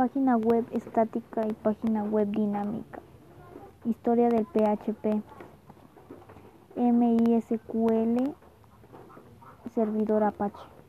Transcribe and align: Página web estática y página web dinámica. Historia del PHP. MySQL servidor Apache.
Página 0.00 0.38
web 0.38 0.64
estática 0.72 1.46
y 1.46 1.52
página 1.52 2.02
web 2.02 2.28
dinámica. 2.28 3.02
Historia 3.84 4.30
del 4.30 4.46
PHP. 4.46 5.22
MySQL 6.74 8.34
servidor 9.74 10.22
Apache. 10.24 10.79